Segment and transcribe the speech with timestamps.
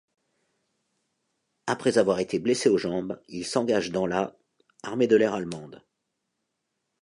[1.67, 4.35] Après avoir été blessé aux jambes, il s'engage dans la
[4.81, 5.83] armée de l'air allemande.